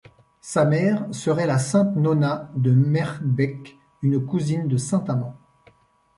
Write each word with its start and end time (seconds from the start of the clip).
Sa 0.41 0.65
mère 0.65 1.05
serait 1.11 1.45
la 1.45 1.59
sainte 1.59 1.95
Nona 1.95 2.49
de 2.55 2.71
Meerbeke, 2.71 3.77
une 4.01 4.25
cousine 4.25 4.67
de 4.67 4.77
saint 4.77 5.03
Amand. 5.07 5.35